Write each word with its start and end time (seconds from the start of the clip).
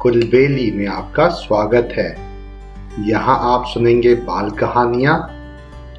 कुलबेली 0.00 0.70
में 0.70 0.86
आपका 0.86 1.28
स्वागत 1.28 1.88
है। 1.92 2.10
यहाँ 3.08 3.38
आप 3.42 3.64
सुनेंगे 3.66 4.14
बाल 4.14 4.50
कहानियाँ, 4.50 5.16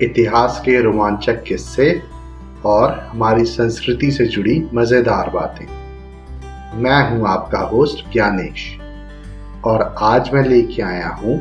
इतिहास 0.02 0.62
के 0.66 0.82
रोमांचक 0.82 1.44
किस्से 1.44 1.90
और 2.66 2.92
हमारी 3.02 3.46
संस्कृति 3.46 4.12
से 4.12 4.26
जुड़ी 4.26 4.60
मज़ेदार 4.74 5.30
बातें। 5.30 5.66
मैं 6.82 7.02
हूँ 7.10 7.28
आपका 7.28 7.60
होस्ट 7.68 8.06
ज्ञानेश 8.14 8.68
और 9.66 9.82
आज 10.02 10.30
मैं 10.34 10.44
लेके 10.44 10.82
आया 10.82 11.10
हूँ 11.14 11.40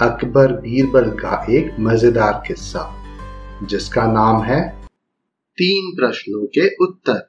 अकबर 0.00 0.52
बीरबल 0.52 1.10
का 1.20 1.44
एक 1.50 1.76
मज़ेदार 1.80 2.42
किस्सा, 2.46 2.88
जिसका 3.62 4.06
नाम 4.12 4.42
है, 4.42 4.60
तीन 5.58 5.94
प्रश्नों 5.96 6.44
के 6.46 6.74
उत्तर। 6.84 7.28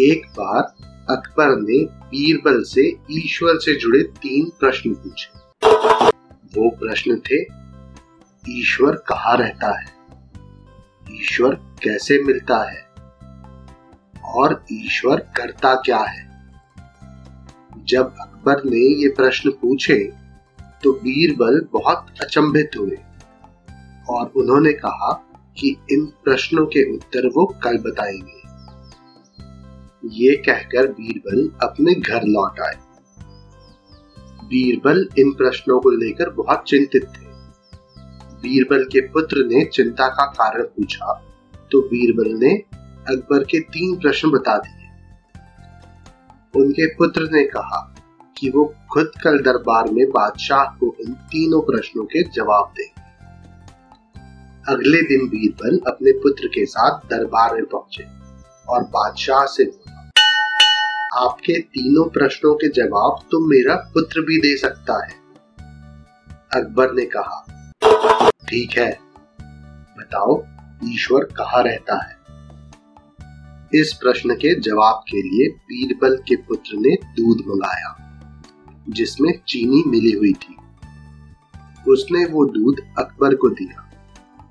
एक 0.00 0.26
बार 0.32 0.74
अकबर 1.10 1.48
ने 1.48 1.84
बीरबल 1.84 2.62
से 2.62 2.96
ईश्वर 3.10 3.54
से 3.54 3.78
जुड़े 3.78 4.02
तीन 4.02 4.52
प्रश्न 4.60 4.94
पूछे। 4.94 5.38
वो 6.28 6.70
प्रश्न 6.70 7.16
थे, 7.16 7.42
ईश्वर 8.60 8.94
कहाँ 8.94 9.36
रहता 9.36 9.80
है? 9.80 9.86
ईश्वर 11.10 11.54
कैसे 11.54 12.22
मिलता 12.22 12.70
है? 12.70 12.88
और 14.24 14.64
ईश्वर 14.72 15.16
करता 15.16 15.74
क्या 15.74 15.98
है? 15.98 16.52
जब 17.84 18.14
अकबर 18.20 18.64
ने 18.64 19.02
ये 19.02 19.08
प्रश्न 19.08 19.50
पूछे 19.50 20.12
तो 20.82 20.92
बीरबल 20.92 21.68
बहुत 21.72 22.06
अचंभित 22.20 22.70
हुए 22.78 22.98
और 24.10 24.32
उन्होंने 24.36 24.72
कहा 24.72 25.12
कि 25.58 25.76
इन 25.92 26.06
प्रश्नों 26.06 26.66
के 26.66 26.94
उत्तर 26.94 27.26
वो 27.26 27.46
कल 27.62 27.78
बताएँगे। 27.78 28.47
ये 30.10 30.34
कहकर 30.36 30.86
बीरबल 30.90 31.48
अपने 31.62 31.94
घर 31.94 32.24
लौट 32.26 32.60
आए। 32.60 32.76
बीरबल 34.42 35.08
इन 35.18 35.30
प्रश्नों 35.32 35.78
को 35.80 35.90
लेकर 35.90 36.30
बहुत 36.32 36.62
चिंतित 36.68 37.04
थे। 37.06 37.26
बीरबल 38.42 38.84
के 38.84 39.00
पुत्र 39.08 39.44
ने 39.46 39.64
चिंता 39.64 40.08
का 40.08 40.26
कारण 40.32 40.62
पूछा 40.66 41.12
तो 41.70 41.80
बीरबल 41.80 42.32
ने 42.38 42.54
अकबर 43.06 43.44
के 43.44 43.60
तीन 43.68 43.96
प्रश्न 43.96 44.30
बता 44.30 44.56
दिए। 44.58 44.76
उनके 46.54 46.86
पुत्र 46.94 47.28
ने 47.32 47.44
कहा 47.46 47.80
कि 48.36 48.50
वो 48.50 48.64
खुद 48.92 49.10
कल 49.24 49.38
दरबार 49.42 49.90
में 49.90 50.06
बादशाह 50.10 50.64
को 50.74 50.94
इन 51.00 51.12
तीनों 51.12 51.60
प्रश्नों 51.62 52.04
के 52.04 52.22
जवाब 52.30 52.72
देंगे। 52.76 53.06
अगले 54.68 55.02
दिन 55.02 55.28
बीरबल 55.28 55.78
अपने 55.86 56.12
पुत्र 56.18 56.48
के 56.48 56.64
साथ 56.66 57.06
दरबार 57.10 57.54
में 57.54 57.64
पहुँचे 57.64 58.04
और 58.68 58.82
बादशाह 58.88 59.44
से 59.46 59.64
बोला 59.64 59.87
आपके 61.18 61.60
तीनों 61.60 62.08
प्रश्नों 62.10 62.54
के 62.54 62.68
जवाब 62.68 63.22
तो 63.30 63.38
मेरा 63.48 63.74
पुत्र 63.94 64.20
भी 64.20 64.38
दे 64.38 64.56
सकता 64.56 65.06
है। 65.06 65.12
अकबर 66.54 66.92
ने 66.92 67.04
कहा, 67.04 67.44
ठीक 68.48 68.78
है, 68.78 68.98
बताओ, 69.98 70.44
ईश्वर 70.84 71.24
कहाँ 71.24 71.62
रहता 71.62 72.04
है? 72.04 72.18
इस 73.74 73.92
प्रश्न 73.92 74.34
के 74.34 74.60
जवाब 74.60 75.02
के 75.10 75.22
लिए 75.22 75.48
बीरबल 75.48 76.16
के 76.16 76.36
पुत्र 76.36 76.76
ने 76.76 76.94
दूध 76.94 77.38
मंगाया, 77.46 77.94
जिसमें 78.88 79.32
चीनी 79.48 79.82
मिली 79.86 80.12
हुई 80.12 80.32
थी। 80.32 80.56
उसने 81.90 82.24
वो 82.24 82.44
दूध 82.46 82.80
अकबर 82.98 83.34
को 83.34 83.48
दिया 83.48 83.90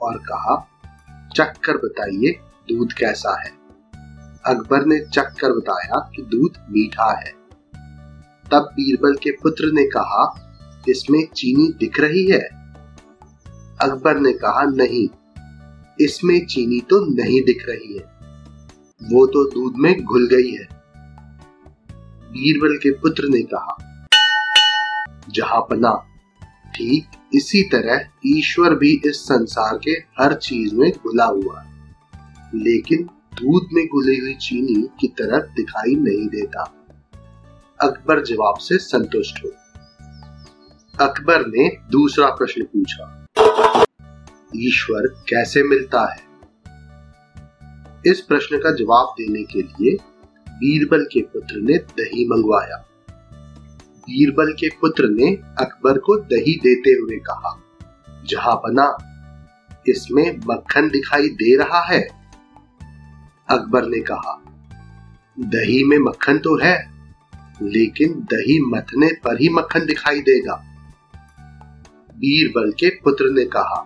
और 0.01 0.17
कहा, 0.17 0.67
चक्कर 1.35 1.77
बताइए, 1.77 2.31
दूध 2.71 2.93
कैसा 2.93 3.41
है? 3.41 3.56
अकबर 4.47 4.85
ने 4.85 4.99
चख 4.99 5.33
कर 5.41 5.57
बताया 5.57 6.11
कि 6.15 6.21
दूध 6.21 6.57
मीठा 6.69 7.19
है। 7.19 7.31
तब 8.51 8.69
बीरबल 8.71 9.15
के 9.15 9.31
पुत्र 9.31 9.71
ने 9.73 9.83
कहा, 9.83 10.43
इसमें 10.89 11.27
चीनी 11.35 11.73
दिख 11.79 11.99
रही 11.99 12.31
है? 12.31 12.43
अकबर 13.81 14.19
ने 14.19 14.33
कहा, 14.33 14.63
नहीं, 14.63 15.09
इसमें 15.99 16.45
चीनी 16.45 16.79
तो 16.79 16.99
नहीं 17.15 17.41
दिख 17.41 17.65
रही 17.69 17.97
है। 17.97 18.03
वो 19.03 19.27
तो 19.27 19.51
दूध 19.51 19.73
में 19.75 20.03
घुल 20.03 20.27
गई 20.27 20.51
है। 20.51 20.67
बीरबल 22.31 22.77
के 22.77 22.91
पुत्र 22.91 23.23
ने 23.29 23.41
कहा, 23.41 23.77
जहाँ 25.29 25.61
पना, 25.61 26.05
ठीक 26.75 27.05
इसी 27.33 27.61
तरह 27.61 28.09
ईश्वर 28.25 28.75
भी 28.75 29.01
इस 29.05 29.15
संसार 29.15 29.77
के 29.77 29.91
हर 29.91 30.33
चीज़ 30.33 30.75
में 30.75 30.91
घुला 30.91 31.25
हुआ 31.25 31.61
है। 31.61 31.95
लेकिन 32.55 33.09
दूध 33.37 33.67
में 33.73 33.85
घुली 33.85 34.17
हुई 34.17 34.33
चीनी 34.33 34.81
की 34.99 35.07
तरह 35.07 35.39
दिखाई 35.39 35.95
नहीं 35.95 36.27
देता। 36.27 36.61
अकबर 37.81 38.23
जवाब 38.23 38.57
से 38.57 38.77
संतुष्ट 38.77 39.43
हो। 39.45 39.49
अकबर 41.05 41.45
ने 41.47 41.67
दूसरा 41.91 42.29
प्रश्न 42.29 42.63
पूछा, 42.63 43.27
ईश्वर 44.55 45.07
कैसे 45.29 45.63
मिलता 45.63 46.01
है? 46.13 46.25
इस 48.05 48.21
प्रश्न 48.21 48.57
का 48.57 48.71
जवाब 48.71 49.13
देने 49.17 49.43
के 49.43 49.61
लिए 49.61 49.97
बीरबल 50.49 51.05
के 51.05 51.21
पुत्र 51.21 51.55
ने 51.55 51.77
दही 51.77 52.27
मंगवाया। 52.27 52.83
बीरबल 54.01 54.53
के 54.53 54.69
पुत्र 54.69 55.09
ने 55.09 55.33
अकबर 55.59 55.97
को 55.97 56.15
दही 56.19 56.59
देते 56.63 56.91
हुए 56.91 57.17
कहा, 57.19 57.57
जहाँ 58.25 58.55
बना, 58.55 58.87
इसमें 59.87 60.39
मक्खन 60.47 60.89
दिखाई 60.89 61.27
दे 61.29 61.55
रहा 61.57 61.85
है। 61.85 62.16
अकबर 63.49 63.85
ने 63.85 63.99
कहा, 64.01 64.33
दही 65.39 65.83
में 65.83 65.97
मक्खन 65.99 66.37
तो 66.37 66.55
है, 66.57 66.75
लेकिन 67.63 68.13
दही 68.31 68.59
मथने 68.65 69.07
पर 69.23 69.39
ही 69.41 69.49
मक्खन 69.49 69.85
दिखाई 69.85 70.19
देगा। 70.21 70.55
बीरबल 72.17 72.71
के 72.71 72.89
पुत्र 73.03 73.29
ने 73.29 73.45
कहा, 73.45 73.85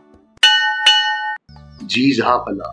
जी 1.83 2.11
जहाँ 2.11 2.37
बना 2.39 2.71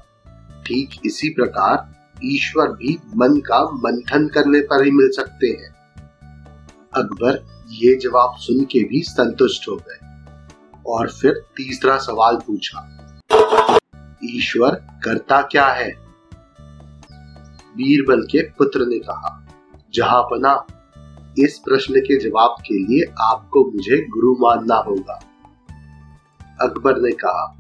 ठीक 0.66 0.98
इसी 1.06 1.28
प्रकार 1.31 2.21
ईश्वर 2.25 2.72
भी 2.72 2.97
मन 3.16 3.38
का 3.41 3.62
मंथन 3.77 4.27
करने 4.28 4.60
पर 4.62 4.84
ही 4.84 4.91
मिल 4.91 5.10
सकते 5.12 5.48
हैं। 5.53 5.71
अकबर 6.94 7.43
ये 7.75 7.94
जवाब 7.98 8.37
सुन 8.38 8.65
के 8.65 8.84
भी 8.84 9.03
संतुष्ट 9.04 9.69
हो 9.69 9.77
गए 9.78 10.82
और 10.87 11.10
फिर 11.12 11.44
तीसरा 11.56 11.97
सवाल 12.00 12.37
पूछा, 12.47 12.87
ईश्वर 14.27 14.82
करता 15.04 15.41
क्या 15.43 15.66
है? 15.66 16.07
बीरबल 17.78 18.22
के 18.22 18.43
पुत्र 18.43 18.87
ने 18.87 18.99
कहा, 18.99 19.49
जहाँ 19.94 20.22
पना, 20.22 20.66
इस 21.39 21.59
प्रश्न 21.59 22.00
के 22.00 22.19
जवाब 22.19 22.56
के 22.61 22.75
लिए 22.75 23.12
आपको 23.21 23.72
मुझे 23.72 24.06
गुरु 24.09 24.33
मानना 24.41 24.75
होगा। 24.75 25.21
अकबर 26.62 27.00
ने 27.00 27.12
कहा, 27.12 27.59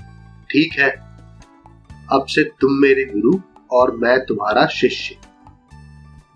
ठीक 0.50 0.72
है, 0.72 0.90
अब 2.12 2.26
से 2.26 2.44
तुम 2.44 2.72
मेरे 2.72 3.04
गुरु 3.04 3.38
और 3.72 3.96
मैं 3.96 4.26
तुम्हारा 4.26 4.66
शिष्य। 4.66 5.16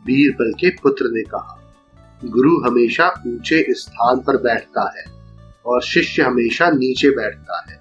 बीरबल 0.07 0.53
के 0.53 0.71
पुत्र 0.71 1.05
ने 1.05 1.23
कहा, 1.23 1.75
गुरु 2.25 2.59
हमेशा 2.61 3.23
ऊँचे 3.27 3.65
स्थान 3.69 4.21
पर 4.21 4.37
बैठता 4.37 4.93
है 4.99 5.05
और 5.67 5.83
शिष्य 5.83 6.23
हमेशा 6.23 6.71
नीचे 6.71 7.11
बैठता 7.11 7.65
है। 7.69 7.77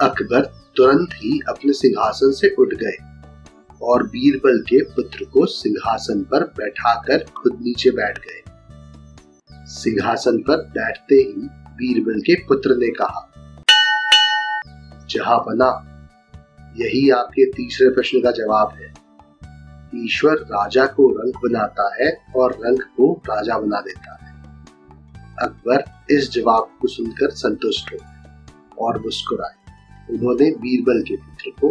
अकबर 0.00 0.40
तुरंत 0.76 1.08
ही 1.12 1.40
अपने 1.48 1.72
सिंहासन 1.72 2.32
से 2.32 2.54
उठ 2.58 2.74
गए। 2.74 3.17
और 3.82 4.02
बीरबल 4.02 4.60
के 4.60 4.82
पुत्र 4.82 5.24
को 5.24 5.46
सिंहासन 5.46 6.22
पर 6.22 6.44
बैठाकर 6.44 7.24
खुद 7.36 7.58
नीचे 7.62 7.90
बैठ 7.90 8.18
गए। 8.18 8.42
सिंहासन 9.52 10.38
पर 10.38 10.56
बैठते 10.56 11.14
ही 11.14 11.48
बीरबल 11.78 12.20
के 12.20 12.34
पुत्र 12.34 12.70
ने 12.70 12.90
कहा, 12.90 13.24
जहाँ 15.10 15.38
बना, 15.38 15.70
यही 16.76 17.10
आपके 17.10 17.52
तीसरे 17.52 17.88
प्रश्न 17.88 18.20
का 18.20 18.30
जवाब 18.30 18.72
है। 18.72 18.94
ईश्वर 20.04 20.34
राजा 20.34 20.86
को 20.86 21.08
रंग 21.08 21.32
बनाता 21.34 21.90
है 22.00 22.10
और 22.36 22.52
रंग 22.52 22.78
को 22.78 23.12
राजा 23.12 23.58
बना 23.58 23.80
देता 23.80 24.12
है। 24.12 24.42
अकबर 25.42 25.84
इस 26.10 26.30
जवाब 26.30 26.78
को 26.80 26.88
सुनकर 26.88 27.30
संतुष्ट 27.30 27.92
हो 27.92 27.98
और 28.84 28.98
मुस्कुराए। 28.98 29.54
उन्होंने 30.10 30.50
बीरबल 30.50 31.02
के 31.02 31.16
पुत्र 31.16 31.50
को 31.50 31.70